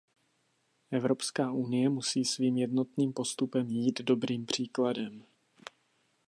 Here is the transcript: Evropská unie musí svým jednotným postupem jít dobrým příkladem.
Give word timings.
Evropská 0.91 1.51
unie 1.51 1.89
musí 1.89 2.25
svým 2.25 2.57
jednotným 2.57 3.13
postupem 3.13 3.69
jít 3.69 4.01
dobrým 4.01 4.45
příkladem. 4.45 5.25